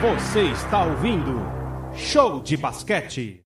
Você 0.00 0.42
está 0.52 0.84
ouvindo 0.84 1.42
Show 1.96 2.40
de 2.40 2.56
Basquete. 2.56 3.42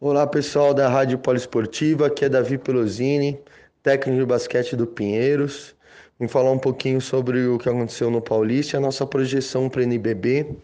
Olá 0.00 0.26
pessoal 0.26 0.74
da 0.74 0.88
Rádio 0.88 1.16
Poliesportiva, 1.16 2.08
aqui 2.08 2.24
é 2.24 2.28
Davi 2.28 2.58
Pelosini, 2.58 3.38
técnico 3.80 4.18
de 4.18 4.26
basquete 4.26 4.74
do 4.74 4.84
Pinheiros. 4.84 5.76
Vim 6.18 6.26
falar 6.26 6.50
um 6.50 6.58
pouquinho 6.58 7.00
sobre 7.00 7.46
o 7.46 7.56
que 7.56 7.68
aconteceu 7.68 8.10
no 8.10 8.20
Paulista 8.20 8.76
e 8.76 8.78
a 8.78 8.80
nossa 8.80 9.06
projeção 9.06 9.68
para 9.68 9.84
NBB. 9.84 10.56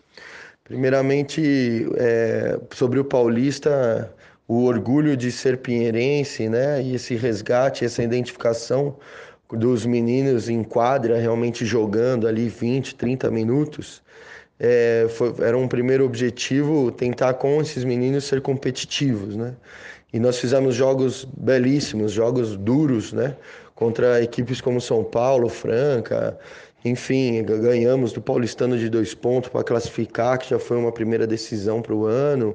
Primeiramente, 0.64 1.86
é, 1.98 2.58
sobre 2.74 2.98
o 2.98 3.04
Paulista, 3.04 4.12
o 4.48 4.64
orgulho 4.64 5.16
de 5.16 5.30
ser 5.30 5.58
pinheirense, 5.58 6.48
né? 6.48 6.82
E 6.82 6.96
esse 6.96 7.14
resgate, 7.14 7.84
essa 7.84 8.02
identificação 8.02 8.96
dos 9.52 9.86
meninos 9.86 10.48
em 10.48 10.64
quadra, 10.64 11.16
realmente 11.16 11.64
jogando 11.64 12.26
ali 12.26 12.48
20, 12.48 12.96
30 12.96 13.30
minutos. 13.30 14.04
É, 14.58 15.06
foi, 15.10 15.34
era 15.40 15.56
um 15.56 15.68
primeiro 15.68 16.04
objetivo 16.04 16.90
tentar 16.90 17.34
com 17.34 17.60
esses 17.60 17.84
meninos 17.84 18.24
ser 18.24 18.40
competitivos, 18.40 19.36
né? 19.36 19.54
E 20.12 20.18
nós 20.18 20.38
fizemos 20.38 20.74
jogos 20.74 21.26
belíssimos, 21.36 22.12
jogos 22.12 22.56
duros, 22.56 23.12
né? 23.12 23.36
Contra 23.74 24.22
equipes 24.22 24.60
como 24.60 24.80
São 24.80 25.04
Paulo, 25.04 25.50
Franca, 25.50 26.38
enfim, 26.88 27.42
ganhamos 27.42 28.12
do 28.12 28.20
Paulistano 28.20 28.78
de 28.78 28.88
dois 28.88 29.12
pontos 29.12 29.50
para 29.50 29.64
classificar, 29.64 30.38
que 30.38 30.50
já 30.50 30.58
foi 30.58 30.76
uma 30.76 30.92
primeira 30.92 31.26
decisão 31.26 31.82
para 31.82 31.92
o 31.92 32.06
ano. 32.06 32.54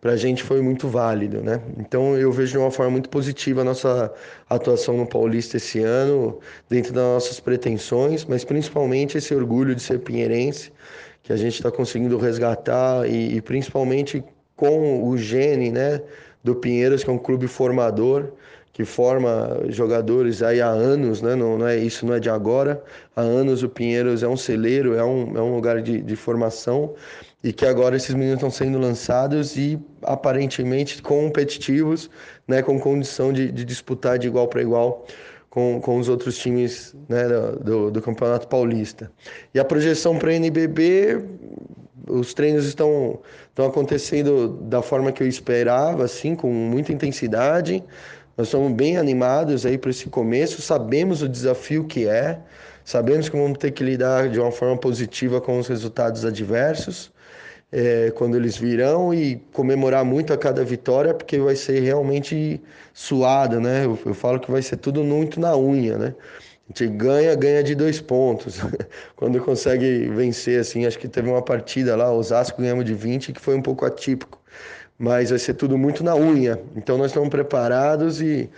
Para 0.00 0.12
a 0.12 0.16
gente 0.16 0.42
foi 0.42 0.62
muito 0.62 0.88
válido, 0.88 1.40
né? 1.42 1.60
Então 1.76 2.16
eu 2.16 2.30
vejo 2.30 2.52
de 2.52 2.58
uma 2.58 2.70
forma 2.70 2.92
muito 2.92 3.08
positiva 3.08 3.62
a 3.62 3.64
nossa 3.64 4.12
atuação 4.48 4.96
no 4.96 5.06
Paulista 5.06 5.56
esse 5.56 5.80
ano, 5.80 6.38
dentro 6.68 6.92
das 6.92 7.02
nossas 7.02 7.40
pretensões, 7.40 8.24
mas 8.24 8.44
principalmente 8.44 9.18
esse 9.18 9.34
orgulho 9.34 9.74
de 9.74 9.82
ser 9.82 9.98
pinheirense, 9.98 10.72
que 11.22 11.32
a 11.32 11.36
gente 11.36 11.54
está 11.54 11.70
conseguindo 11.70 12.18
resgatar 12.18 13.08
e, 13.08 13.36
e 13.36 13.40
principalmente 13.40 14.22
com 14.56 15.08
o 15.08 15.16
gene, 15.16 15.70
né? 15.70 16.00
Do 16.42 16.56
Pinheiros, 16.56 17.04
que 17.04 17.10
é 17.10 17.12
um 17.12 17.18
clube 17.18 17.46
formador, 17.46 18.32
que 18.72 18.84
forma 18.84 19.60
jogadores 19.68 20.42
aí 20.42 20.60
há 20.60 20.68
anos, 20.68 21.22
né? 21.22 21.34
Não, 21.36 21.58
não, 21.58 21.66
é 21.66 21.76
isso 21.76 22.04
não 22.06 22.14
é 22.14 22.20
de 22.20 22.30
agora. 22.30 22.82
Há 23.14 23.20
anos 23.20 23.62
o 23.62 23.68
Pinheiros 23.68 24.22
é 24.22 24.28
um 24.28 24.36
celeiro, 24.36 24.94
é 24.94 25.04
um, 25.04 25.36
é 25.36 25.40
um 25.42 25.54
lugar 25.54 25.80
de, 25.82 26.00
de 26.00 26.16
formação 26.16 26.94
e 27.44 27.52
que 27.52 27.66
agora 27.66 27.96
esses 27.96 28.14
meninos 28.14 28.36
estão 28.36 28.50
sendo 28.50 28.78
lançados 28.78 29.56
e 29.56 29.78
aparentemente 30.02 31.02
competitivos, 31.02 32.08
né? 32.48 32.62
Com 32.62 32.80
condição 32.80 33.32
de, 33.32 33.52
de 33.52 33.64
disputar 33.64 34.18
de 34.18 34.26
igual 34.26 34.48
para 34.48 34.62
igual 34.62 35.06
com, 35.52 35.78
com 35.82 35.98
os 35.98 36.08
outros 36.08 36.38
times 36.38 36.96
né? 37.06 37.24
do, 37.62 37.90
do 37.90 38.00
Campeonato 38.00 38.48
Paulista. 38.48 39.12
E 39.52 39.60
a 39.60 39.64
projeção 39.64 40.18
para 40.18 40.30
a 40.30 40.34
NBB, 40.34 41.22
os 42.08 42.32
treinos 42.32 42.64
estão, 42.64 43.20
estão 43.50 43.66
acontecendo 43.66 44.48
da 44.62 44.80
forma 44.80 45.12
que 45.12 45.22
eu 45.22 45.28
esperava, 45.28 46.04
assim, 46.06 46.34
com 46.34 46.50
muita 46.50 46.90
intensidade. 46.90 47.84
Nós 48.34 48.46
estamos 48.46 48.72
bem 48.72 48.96
animados 48.96 49.66
aí 49.66 49.76
para 49.76 49.90
esse 49.90 50.08
começo, 50.08 50.62
sabemos 50.62 51.20
o 51.20 51.28
desafio 51.28 51.84
que 51.84 52.08
é, 52.08 52.40
sabemos 52.82 53.28
que 53.28 53.36
vamos 53.36 53.58
ter 53.58 53.72
que 53.72 53.84
lidar 53.84 54.30
de 54.30 54.40
uma 54.40 54.50
forma 54.50 54.78
positiva 54.78 55.38
com 55.38 55.58
os 55.58 55.68
resultados 55.68 56.24
adversos, 56.24 57.12
é, 57.72 58.10
quando 58.12 58.36
eles 58.36 58.56
virão, 58.56 59.12
e 59.14 59.36
comemorar 59.52 60.04
muito 60.04 60.32
a 60.32 60.38
cada 60.38 60.64
vitória, 60.64 61.14
porque 61.14 61.38
vai 61.38 61.56
ser 61.56 61.80
realmente 61.80 62.60
suado, 62.92 63.60
né? 63.60 63.84
Eu, 63.86 63.98
eu 64.06 64.14
falo 64.14 64.38
que 64.38 64.50
vai 64.50 64.62
ser 64.62 64.76
tudo 64.76 65.02
muito 65.02 65.40
na 65.40 65.56
unha, 65.56 65.98
né? 65.98 66.14
A 66.68 66.68
gente 66.68 66.86
ganha, 66.96 67.34
ganha 67.34 67.62
de 67.62 67.74
dois 67.74 68.00
pontos. 68.00 68.60
Quando 69.16 69.40
consegue 69.40 70.08
vencer, 70.10 70.60
assim, 70.60 70.86
acho 70.86 70.98
que 70.98 71.08
teve 71.08 71.28
uma 71.28 71.42
partida 71.42 71.96
lá, 71.96 72.12
Osasco 72.12 72.60
ganhamos 72.60 72.84
de 72.84 72.94
20, 72.94 73.32
que 73.32 73.40
foi 73.40 73.56
um 73.56 73.62
pouco 73.62 73.84
atípico 73.84 74.42
mas 75.02 75.30
vai 75.30 75.38
ser 75.40 75.54
tudo 75.54 75.76
muito 75.76 76.04
na 76.04 76.14
unha. 76.14 76.62
Então 76.76 76.96
nós 76.96 77.08
estamos 77.08 77.28
preparados 77.28 78.20
e, 78.20 78.48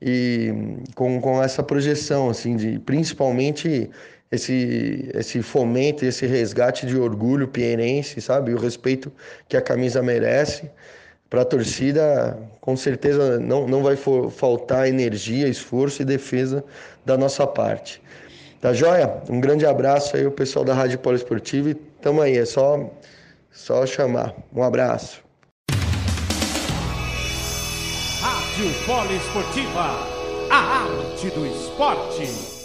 e 0.00 0.50
com, 0.94 1.20
com 1.20 1.42
essa 1.42 1.62
projeção, 1.62 2.30
assim, 2.30 2.56
de 2.56 2.78
principalmente 2.78 3.90
esse, 4.30 5.10
esse 5.14 5.42
fomento, 5.42 6.04
esse 6.04 6.26
resgate 6.26 6.86
de 6.86 6.96
orgulho 6.96 7.48
pienense, 7.48 8.20
sabe? 8.20 8.54
O 8.54 8.58
respeito 8.58 9.12
que 9.48 9.56
a 9.56 9.62
camisa 9.62 10.02
merece. 10.02 10.70
Para 11.28 11.42
a 11.42 11.44
torcida, 11.44 12.36
com 12.60 12.76
certeza 12.76 13.38
não, 13.38 13.66
não 13.68 13.84
vai 13.84 13.96
faltar 13.96 14.88
energia, 14.88 15.46
esforço 15.46 16.02
e 16.02 16.04
defesa 16.04 16.64
da 17.06 17.16
nossa 17.16 17.46
parte. 17.46 18.02
Tá 18.60 18.72
joia? 18.72 19.22
Um 19.28 19.40
grande 19.40 19.64
abraço 19.64 20.16
aí, 20.16 20.26
o 20.26 20.32
pessoal 20.32 20.64
da 20.64 20.74
Rádio 20.74 20.98
Poliesportiva 20.98 21.70
e 21.70 21.74
tamo 21.74 22.20
aí, 22.20 22.36
é 22.36 22.44
só, 22.44 22.90
só 23.52 23.86
chamar. 23.86 24.34
Um 24.52 24.62
abraço. 24.64 25.22
Rádio 28.20 28.74
Poliesportiva, 28.84 30.06
a 30.50 30.56
arte 30.56 31.30
do 31.30 31.46
esporte. 31.46 32.59